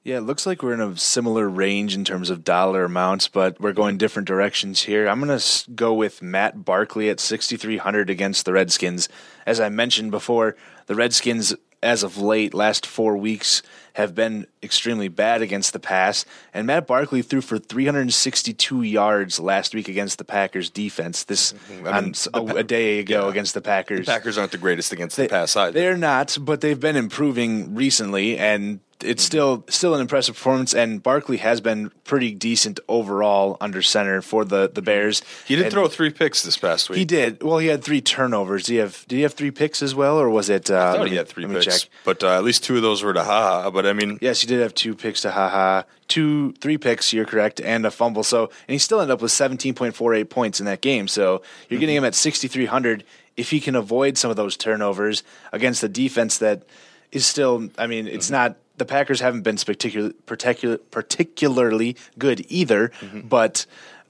[0.03, 3.59] Yeah, it looks like we're in a similar range in terms of dollar amounts, but
[3.61, 5.07] we're going different directions here.
[5.07, 9.07] I'm going to go with Matt Barkley at 6,300 against the Redskins.
[9.45, 13.61] As I mentioned before, the Redskins, as of late, last four weeks,
[13.93, 16.25] have been extremely bad against the pass.
[16.53, 21.23] And Matt Barkley threw for 362 yards last week against the Packers defense.
[21.23, 21.73] This Mm-hmm.
[21.73, 24.05] I mean, on s- a, a day ago against the Packers.
[24.05, 25.71] The Packers aren't the greatest against the pass either.
[25.71, 29.27] They're not, but they've been improving recently, and it's Mm-hmm.
[29.27, 30.73] still still an impressive performance.
[30.73, 35.21] And Barkley has been pretty decent overall under center for the the Bears.
[35.47, 36.99] He did And throw three picks this past week.
[36.99, 37.41] He did.
[37.43, 38.63] Well, he had three turnovers.
[38.65, 39.05] Did he have?
[39.07, 40.69] Did he have three picks as well, or was it?
[40.71, 41.89] Uh, I thought he had three picks, check.
[42.03, 43.69] but uh, at least two of those were to ha.
[43.69, 47.13] But I mean, Yes, he did have two picks to haha, two, three picks.
[47.13, 48.23] You're correct, and a fumble.
[48.23, 51.07] So, and he still ended up with 17.48 points in that game.
[51.07, 53.03] So you're getting him at 6,300
[53.35, 56.63] if he can avoid some of those turnovers against a defense that
[57.11, 57.69] is still.
[57.77, 58.57] I mean, it's not.
[58.77, 62.91] The Packers haven't been spectacular, particular, particularly good either,
[63.23, 63.65] but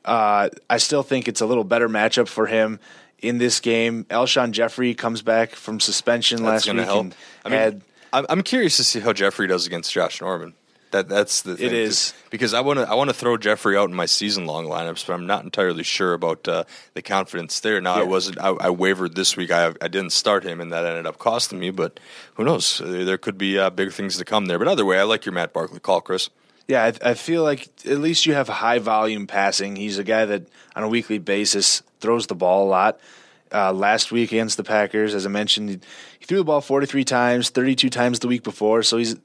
[0.06, 2.80] uh, I still think it's a little better matchup for him.
[3.20, 7.06] In this game, Alshon Jeffery comes back from suspension that's last going week to help.
[7.06, 7.82] and I mean, had
[8.14, 10.54] I'm curious to see how Jeffery does against Josh Norman.
[10.94, 11.66] That that's the thing.
[11.66, 12.14] It is.
[12.30, 15.06] because I want to I want to throw Jeffery out in my season long lineups,
[15.06, 17.82] but I'm not entirely sure about uh, the confidence there.
[17.82, 19.52] Now I wasn't I, I wavered this week.
[19.52, 21.72] I I didn't start him, and that ended up costing me.
[21.72, 22.00] But
[22.36, 22.80] who knows?
[22.84, 24.60] There could be uh, big things to come there.
[24.60, 26.30] But either way, I like your Matt Barkley call, Chris.
[26.68, 29.76] Yeah, I, I feel like at least you have high volume passing.
[29.76, 33.00] He's a guy that on a weekly basis throws the ball a lot.
[33.52, 35.14] uh, last week against the Packers.
[35.14, 35.70] As I mentioned,
[36.20, 38.82] he threw the ball 43 times, 32 times the week before.
[38.84, 39.16] So he's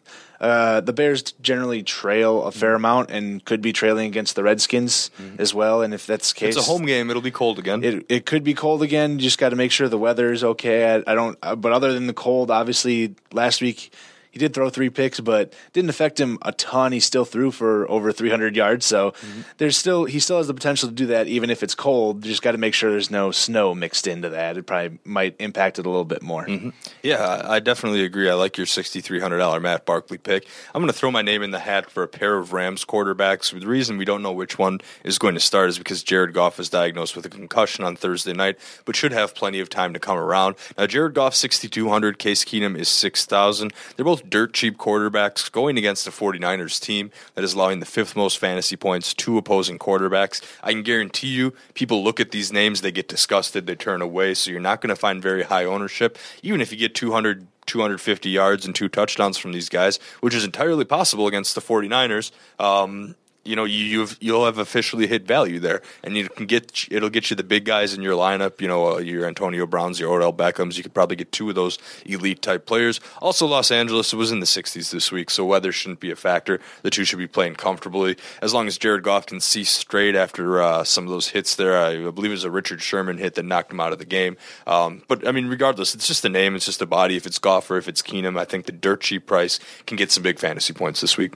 [0.40, 5.10] uh, the Bears generally trail a fair amount and could be trailing against the Redskins
[5.20, 5.40] mm-hmm.
[5.40, 5.82] as well.
[5.82, 7.10] And if that's the case, it's a home game.
[7.10, 7.82] It'll be cold again.
[7.82, 9.12] It it could be cold again.
[9.12, 10.94] You just got to make sure the weather is okay.
[10.94, 11.38] I, I don't.
[11.42, 13.92] Uh, but other than the cold, obviously last week
[14.30, 16.92] he did throw three picks, but didn't affect him a ton.
[16.92, 19.40] He still threw for over 300 yards, so mm-hmm.
[19.58, 22.24] there's still he still has the potential to do that, even if it's cold.
[22.24, 24.56] You just got to make sure there's no snow mixed into that.
[24.56, 26.46] It probably might impact it a little bit more.
[26.46, 26.70] Mm-hmm.
[27.02, 28.28] Yeah, I definitely agree.
[28.28, 30.46] I like your $6,300 Matt Barkley pick.
[30.74, 33.58] I'm going to throw my name in the hat for a pair of Rams quarterbacks.
[33.58, 36.58] The reason we don't know which one is going to start is because Jared Goff
[36.60, 40.00] is diagnosed with a concussion on Thursday night, but should have plenty of time to
[40.00, 40.56] come around.
[40.76, 43.72] Now, Jared Goff 6,200, Case Keenum is 6,000.
[43.96, 47.86] They're both dirt cheap quarterbacks quarterbacks going against the 49ers team that is allowing the
[47.86, 50.42] fifth most fantasy points to opposing quarterbacks.
[50.62, 54.34] I can guarantee you, people look at these names, they get disgusted, they turn away.
[54.34, 56.18] So you're not going to find very high ownership.
[56.42, 60.44] Even if you get 200, 250 yards and two touchdowns from these guys, which is
[60.44, 62.30] entirely possible against the 49ers.
[62.58, 63.14] Um,
[63.48, 67.08] you know you have you'll have officially hit value there, and you can get it'll
[67.08, 68.60] get you the big guys in your lineup.
[68.60, 70.76] You know uh, your Antonio Browns, your Odell Beckhams.
[70.76, 73.00] You could probably get two of those elite type players.
[73.22, 76.60] Also, Los Angeles was in the 60s this week, so weather shouldn't be a factor.
[76.82, 80.62] The two should be playing comfortably as long as Jared Goff can see straight after
[80.62, 81.78] uh, some of those hits there.
[81.78, 84.36] I believe it was a Richard Sherman hit that knocked him out of the game.
[84.66, 87.16] Um, but I mean, regardless, it's just a name, it's just a body.
[87.16, 90.12] If it's Goff or if it's Keenum, I think the dirt cheap price can get
[90.12, 91.34] some big fantasy points this week.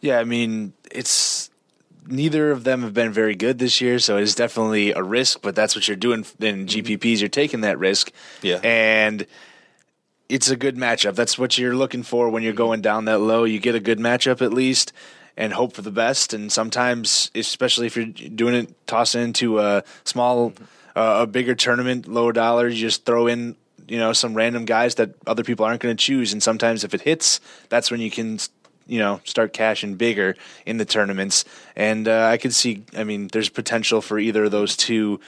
[0.00, 1.50] Yeah, I mean, it's
[2.06, 5.40] neither of them have been very good this year, so it's definitely a risk.
[5.42, 6.66] But that's what you're doing in mm-hmm.
[6.66, 7.20] GPPs.
[7.20, 8.12] You're taking that risk,
[8.42, 9.26] yeah, and
[10.28, 11.14] it's a good matchup.
[11.14, 13.44] That's what you're looking for when you're going down that low.
[13.44, 14.92] You get a good matchup at least,
[15.36, 16.34] and hope for the best.
[16.34, 20.52] And sometimes, especially if you're doing it, tossing into a small,
[20.96, 24.94] uh, a bigger tournament, lower dollar, you just throw in you know some random guys
[24.96, 27.38] that other people aren't going to choose and sometimes if it hits
[27.68, 28.38] that's when you can
[28.86, 31.44] you know start cashing bigger in the tournaments
[31.76, 35.20] and uh, i could see i mean there's potential for either of those two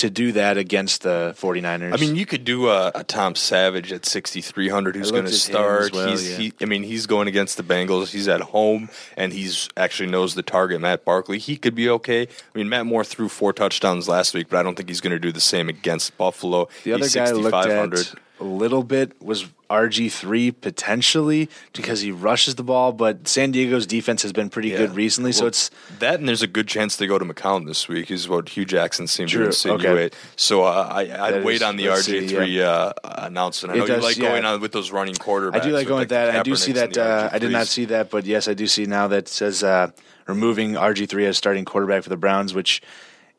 [0.00, 1.92] to do that against the 49ers.
[1.92, 5.92] I mean, you could do a, a Tom Savage at 6,300 who's going to start.
[5.92, 6.36] Well, he's, yeah.
[6.38, 8.10] he, I mean, he's going against the Bengals.
[8.10, 11.38] He's at home and he's actually knows the target, Matt Barkley.
[11.38, 12.22] He could be okay.
[12.22, 15.12] I mean, Matt Moore threw four touchdowns last week, but I don't think he's going
[15.12, 16.68] to do the same against Buffalo.
[16.84, 22.56] The other he's guy looked at a little bit was RG3 potentially because he rushes
[22.56, 24.78] the ball, but San Diego's defense has been pretty yeah.
[24.78, 25.28] good recently.
[25.28, 28.10] Well, so it's that, and there's a good chance they go to McCown this week,
[28.10, 29.42] is what Hue Jackson seemed True.
[29.42, 30.12] to insinuate.
[30.12, 30.16] Okay.
[30.34, 32.64] So uh, I, would wait is, on the RG3 see, yeah.
[32.68, 33.74] uh, announcement.
[33.74, 34.28] I know does, you like yeah.
[34.28, 35.60] going on with those running quarterbacks.
[35.60, 36.34] I do like going with that.
[36.34, 36.98] I do see that.
[36.98, 39.90] Uh, I did not see that, but yes, I do see now that says uh,
[40.26, 42.82] removing RG3 as starting quarterback for the Browns, which.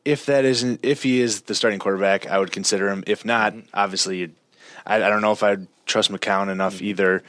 [0.03, 3.03] If that isn't, if he is the starting quarterback, I would consider him.
[3.05, 3.67] If not, mm-hmm.
[3.71, 4.31] obviously,
[4.85, 6.85] I, I don't know if I'd trust McCown enough mm-hmm.
[6.85, 7.23] either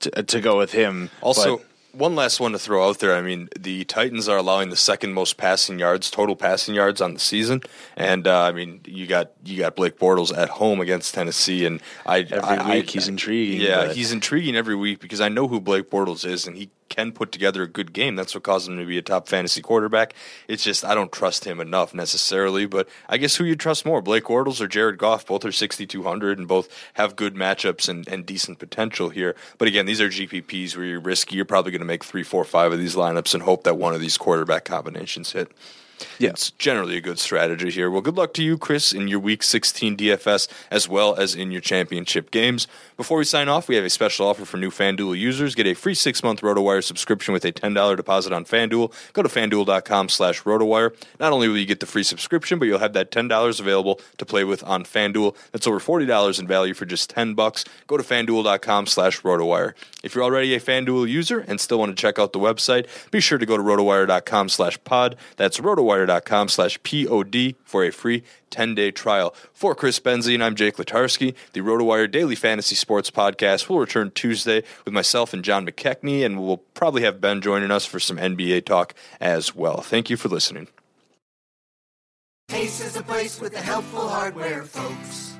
[0.00, 1.10] to, to go with him.
[1.20, 3.14] Also, but, one last one to throw out there.
[3.14, 7.14] I mean, the Titans are allowing the second most passing yards, total passing yards on
[7.14, 7.62] the season,
[7.96, 11.80] and uh, I mean, you got you got Blake Bortles at home against Tennessee, and
[12.04, 13.60] I every I, week I, he's intriguing.
[13.60, 13.96] Yeah, but.
[13.96, 17.32] he's intriguing every week because I know who Blake Bortles is, and he can put
[17.32, 18.14] together a good game.
[18.14, 20.14] That's what caused him to be a top fantasy quarterback.
[20.46, 22.66] It's just I don't trust him enough necessarily.
[22.66, 25.26] But I guess who you trust more, Blake Bortles or Jared Goff?
[25.26, 29.34] Both are 6,200 and both have good matchups and, and decent potential here.
[29.58, 31.36] But again, these are GPPs where you're risky.
[31.36, 33.94] You're probably going to make three, four, five of these lineups and hope that one
[33.94, 35.50] of these quarterback combinations hit.
[36.18, 36.30] Yeah.
[36.30, 37.90] It's generally a good strategy here.
[37.90, 41.50] Well, good luck to you, Chris, in your Week 16 DFS as well as in
[41.50, 42.66] your championship games.
[42.96, 45.54] Before we sign off, we have a special offer for new FanDuel users.
[45.54, 48.92] Get a free six-month RotoWire subscription with a $10 deposit on FanDuel.
[49.12, 50.94] Go to FanDuel.com slash RotoWire.
[51.18, 54.24] Not only will you get the free subscription, but you'll have that $10 available to
[54.24, 55.36] play with on FanDuel.
[55.52, 57.64] That's over $40 in value for just 10 bucks.
[57.86, 59.74] Go to FanDuel.com slash RotoWire.
[60.02, 63.20] If you're already a FanDuel user and still want to check out the website, be
[63.20, 65.16] sure to go to RotoWire.com slash pod.
[65.36, 65.58] That's
[65.94, 69.34] RotoWire.com slash P-O-D for a free 10-day trial.
[69.52, 71.34] For Chris Benzine, I'm Jake Letarski.
[71.52, 76.40] The RotoWire Daily Fantasy Sports Podcast will return Tuesday with myself and John McKechnie, and
[76.40, 79.80] we'll probably have Ben joining us for some NBA talk as well.
[79.80, 80.68] Thank you for listening.
[82.50, 85.32] Ace is a place with the helpful hardware, folks.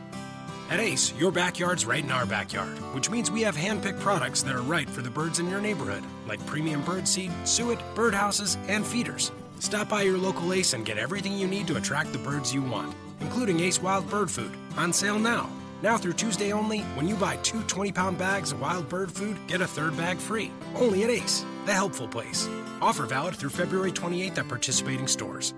[0.70, 4.54] At Ace, your backyard's right in our backyard, which means we have hand-picked products that
[4.56, 8.84] are right for the birds in your neighborhood, like premium bird seed, suet, birdhouses, and
[8.84, 9.30] feeders.
[9.64, 12.62] Stop by your local Ace and get everything you need to attract the birds you
[12.62, 15.48] want including Ace Wild Bird Food, on sale now.
[15.82, 19.36] Now through Tuesday only, when you buy two 20 pound bags of wild bird food,
[19.46, 20.50] get a third bag free.
[20.76, 22.48] Only at Ace, the helpful place.
[22.80, 25.54] Offer valid through February 28th at participating stores.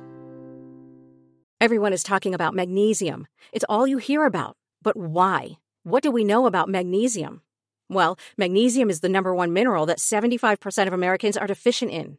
[1.61, 3.26] Everyone is talking about magnesium.
[3.52, 4.57] It's all you hear about.
[4.82, 5.59] But why?
[5.84, 7.42] What do we know about magnesium?
[7.88, 12.18] Well, magnesium is the number one mineral that 75% of Americans are deficient in.